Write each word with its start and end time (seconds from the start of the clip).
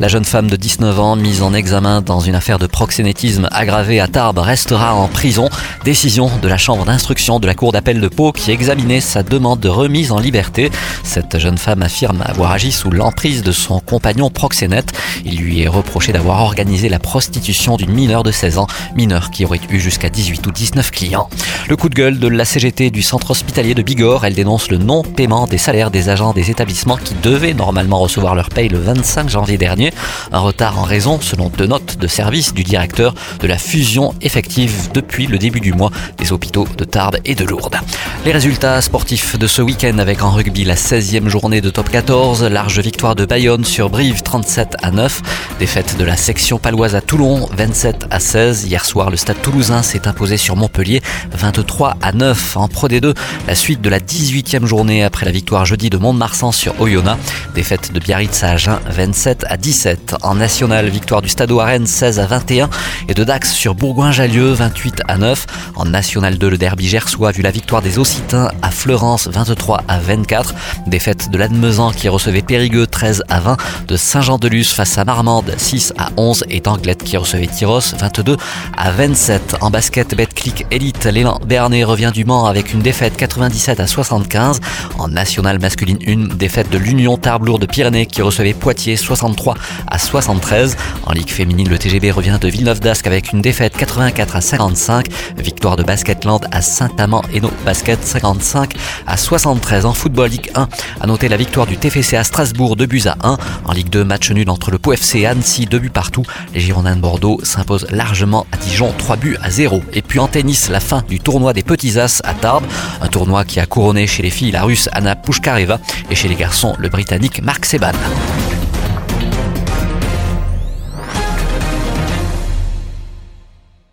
La 0.00 0.06
jeune 0.06 0.24
femme 0.24 0.48
de 0.48 0.54
19 0.54 1.00
ans 1.00 1.16
mise 1.16 1.42
en 1.42 1.52
examen 1.52 2.02
dans 2.02 2.20
une 2.20 2.36
affaire 2.36 2.60
de 2.60 2.68
proxénétisme 2.68 3.48
aggravée 3.50 3.98
à 3.98 4.06
Tarbes 4.06 4.38
restera 4.38 4.94
en 4.94 5.08
prison. 5.08 5.48
Décision 5.84 6.30
de 6.40 6.46
la 6.46 6.56
chambre 6.56 6.84
d'instruction 6.84 7.40
de 7.40 7.48
la 7.48 7.54
cour 7.54 7.72
d'appel 7.72 8.00
de 8.00 8.06
Pau 8.06 8.30
qui 8.30 8.52
examinait 8.52 9.00
sa 9.00 9.24
demande 9.24 9.58
de 9.58 9.68
remise 9.68 10.12
en 10.12 10.20
liberté. 10.20 10.70
Cette 11.02 11.40
jeune 11.40 11.58
femme 11.58 11.82
affirme 11.82 12.22
avoir 12.24 12.52
agi 12.52 12.70
sous 12.70 12.92
l'emprise 12.92 13.42
de 13.42 13.50
son 13.50 13.80
compagnon 13.80 14.30
proxénète. 14.30 14.92
Il 15.24 15.38
lui 15.38 15.62
est 15.62 15.68
reproché 15.68 16.12
d'avoir 16.12 16.42
organisé 16.42 16.88
la 16.88 17.00
prostitution 17.00 17.76
d'une 17.76 17.90
mineure 17.90 18.22
de 18.22 18.30
16 18.30 18.58
ans, 18.58 18.68
mineure 18.94 19.30
qui 19.32 19.44
aurait 19.44 19.60
eu 19.68 19.80
jusqu'à 19.80 20.10
18 20.10 20.46
ou 20.46 20.52
19 20.52 20.92
clients. 20.92 21.28
Le 21.68 21.76
coup 21.76 21.88
de 21.88 21.96
gueule 21.96 22.20
de 22.20 22.28
la 22.28 22.44
CGT 22.44 22.90
du 22.90 23.02
centre 23.02 23.32
hospitalier 23.32 23.74
de 23.74 23.82
Bigorre, 23.82 24.24
elle 24.24 24.34
dénonce 24.34 24.70
le 24.70 24.78
non-paiement 24.78 25.48
des 25.48 25.58
salaires 25.58 25.90
des 25.90 26.08
agents 26.08 26.32
des 26.32 26.52
établissements 26.52 26.98
qui 26.98 27.14
devaient 27.20 27.54
normalement 27.54 27.98
recevoir 27.98 28.36
leur 28.36 28.48
paye 28.48 28.68
le 28.68 28.78
25 28.78 29.28
janvier 29.28 29.58
dernier. 29.58 29.87
Un 30.32 30.38
retard 30.38 30.78
en 30.78 30.82
raison, 30.82 31.20
selon 31.20 31.48
deux 31.48 31.66
notes 31.66 31.98
de 31.98 32.06
service 32.06 32.54
du 32.54 32.64
directeur, 32.64 33.14
de 33.40 33.46
la 33.46 33.58
fusion 33.58 34.14
effective 34.20 34.90
depuis 34.92 35.26
le 35.26 35.38
début 35.38 35.60
du 35.60 35.72
mois 35.72 35.90
des 36.16 36.32
hôpitaux 36.32 36.66
de 36.76 36.84
Tarbes 36.84 37.18
et 37.24 37.34
de 37.34 37.44
Lourdes. 37.44 37.78
Les 38.24 38.32
résultats 38.32 38.80
sportifs 38.80 39.38
de 39.38 39.46
ce 39.46 39.62
week-end 39.62 39.98
avec 39.98 40.22
en 40.22 40.30
rugby 40.30 40.64
la 40.64 40.74
16e 40.74 41.28
journée 41.28 41.60
de 41.60 41.70
top 41.70 41.88
14, 41.88 42.44
large 42.44 42.80
victoire 42.80 43.14
de 43.14 43.24
Bayonne 43.24 43.64
sur 43.64 43.90
Brive 43.90 44.22
37 44.22 44.76
à 44.82 44.90
9, 44.90 45.22
défaite 45.58 45.96
de 45.98 46.04
la 46.04 46.16
section 46.16 46.58
paloise 46.58 46.94
à 46.94 47.00
Toulon 47.00 47.48
27 47.56 48.06
à 48.10 48.20
16. 48.20 48.64
Hier 48.64 48.84
soir, 48.84 49.10
le 49.10 49.16
stade 49.16 49.40
toulousain 49.42 49.82
s'est 49.82 50.06
imposé 50.08 50.36
sur 50.36 50.56
Montpellier 50.56 51.02
23 51.32 51.96
à 52.02 52.12
9 52.12 52.56
en 52.56 52.68
Pro 52.68 52.88
D2. 52.88 53.14
La 53.46 53.54
suite 53.54 53.80
de 53.80 53.88
la 53.88 54.00
18e 54.00 54.66
journée 54.66 55.04
après 55.04 55.24
la 55.24 55.32
victoire 55.32 55.64
jeudi 55.64 55.90
de 55.90 55.96
Mont-de-Marsan 55.96 56.52
sur 56.52 56.80
Oyonnax, 56.80 57.18
défaite 57.54 57.92
de 57.92 58.00
Biarritz 58.00 58.42
à 58.42 58.50
Agen 58.50 58.78
27 58.90 59.46
à 59.48 59.56
10 59.56 59.77
en 60.22 60.34
national, 60.34 60.88
victoire 60.88 61.22
du 61.22 61.28
Stade 61.28 61.52
Rennes 61.52 61.86
16 61.86 62.20
à 62.20 62.26
21 62.26 62.68
et 63.08 63.14
de 63.14 63.24
Dax 63.24 63.52
sur 63.52 63.74
Bourgoin-Jallieu 63.74 64.52
28 64.52 65.02
à 65.08 65.18
9. 65.18 65.46
En 65.76 65.84
national 65.84 66.38
2, 66.38 66.48
le 66.48 66.58
derby 66.58 66.88
gersois 66.88 67.32
vu 67.32 67.42
la 67.42 67.50
victoire 67.50 67.82
des 67.82 67.98
Occitins 67.98 68.50
à 68.62 68.70
Fleurance 68.70 69.28
23 69.28 69.82
à 69.86 69.98
24. 69.98 70.54
Défaite 70.86 71.30
de 71.30 71.38
l'Admezan 71.38 71.92
qui 71.92 72.08
recevait 72.08 72.42
Périgueux 72.42 72.86
13 72.86 73.22
à 73.28 73.40
20. 73.40 73.56
De 73.88 73.96
Saint-Jean-de-Luz 73.96 74.68
face 74.70 74.98
à 74.98 75.04
Marmande 75.04 75.52
6 75.56 75.92
à 75.98 76.10
11 76.16 76.44
et 76.50 76.60
d'Anglette 76.60 77.04
qui 77.04 77.16
recevait 77.16 77.46
Tyros 77.46 77.94
22 77.98 78.36
à 78.76 78.90
27. 78.90 79.56
En 79.60 79.70
basket, 79.70 80.14
Betclic 80.14 80.66
Elite, 80.70 81.04
l'élan 81.04 81.40
Bernet 81.44 81.84
revient 81.84 82.10
du 82.12 82.24
Mans 82.24 82.46
avec 82.46 82.72
une 82.72 82.80
défaite 82.80 83.16
97 83.16 83.80
à 83.80 83.86
75. 83.86 84.60
En 84.98 85.08
national 85.08 85.58
masculine 85.60 85.98
1, 86.06 86.34
défaite 86.36 86.70
de 86.70 86.78
l'Union 86.78 87.16
Tarbes 87.16 87.38
de 87.58 87.66
Pyrénées 87.66 88.06
qui 88.06 88.22
recevait 88.22 88.54
Poitiers 88.54 88.96
63 88.96 89.54
à 89.86 89.98
73. 89.98 90.76
En 91.06 91.12
Ligue 91.12 91.30
féminine, 91.30 91.68
le 91.68 91.78
TGB 91.78 92.10
revient 92.10 92.38
de 92.40 92.48
Villeneuve 92.48 92.80
d'Ascq 92.80 93.06
avec 93.06 93.32
une 93.32 93.40
défaite 93.40 93.76
84 93.76 94.36
à 94.36 94.40
55. 94.40 95.06
Victoire 95.38 95.76
de 95.76 95.82
Basketland 95.82 96.46
à 96.50 96.62
Saint-Amand 96.62 97.22
et 97.32 97.40
nos 97.40 97.50
Basket 97.64 98.02
55 98.02 98.74
à 99.06 99.16
73. 99.16 99.86
En 99.86 99.92
football 99.92 100.30
Ligue 100.30 100.50
1, 100.54 100.68
à 101.00 101.06
noter 101.06 101.28
la 101.28 101.36
victoire 101.36 101.66
du 101.66 101.76
TFC 101.76 102.16
à 102.16 102.24
Strasbourg 102.24 102.76
2 102.76 102.86
buts 102.86 103.02
à 103.06 103.16
1. 103.22 103.38
En 103.64 103.72
Ligue 103.72 103.90
2, 103.90 104.04
match 104.04 104.30
nul 104.30 104.50
entre 104.50 104.70
le 104.70 104.78
Pau 104.78 104.92
FC 104.92 105.20
et 105.20 105.26
Annecy 105.26 105.66
2 105.66 105.78
buts 105.78 105.90
partout. 105.90 106.24
Les 106.54 106.60
Girondins 106.60 106.96
de 106.96 107.00
Bordeaux 107.00 107.40
s'imposent 107.42 107.86
largement 107.90 108.46
à 108.52 108.56
Dijon 108.56 108.92
3 108.96 109.16
buts 109.16 109.36
à 109.42 109.50
0. 109.50 109.82
Et 109.92 110.02
puis 110.02 110.18
en 110.18 110.28
tennis, 110.28 110.68
la 110.68 110.80
fin 110.80 111.02
du 111.08 111.20
tournoi 111.20 111.52
des 111.52 111.62
Petits 111.62 111.98
As 111.98 112.20
à 112.24 112.34
Tarbes. 112.34 112.66
Un 113.00 113.08
tournoi 113.08 113.44
qui 113.44 113.60
a 113.60 113.66
couronné 113.66 114.06
chez 114.06 114.22
les 114.22 114.30
filles 114.30 114.48
la 114.50 114.62
russe 114.62 114.88
Anna 114.92 115.16
Pushkareva 115.16 115.78
et 116.10 116.14
chez 116.14 116.28
les 116.28 116.34
garçons 116.34 116.74
le 116.78 116.88
britannique 116.88 117.42
Mark 117.42 117.64
Seban. 117.64 117.92